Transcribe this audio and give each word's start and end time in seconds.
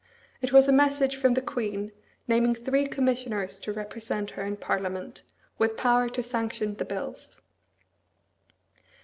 It 0.41 0.51
was 0.51 0.67
a 0.67 0.73
message 0.73 1.15
from 1.15 1.35
the 1.35 1.43
Queen, 1.43 1.91
naming 2.27 2.55
three 2.55 2.87
commissioners 2.87 3.59
to 3.59 3.71
represent 3.71 4.31
her 4.31 4.43
in 4.43 4.57
Parliament, 4.57 5.21
with 5.59 5.77
power 5.77 6.09
to 6.09 6.23
sanction 6.23 6.73
the 6.73 6.85
bills. 6.85 7.39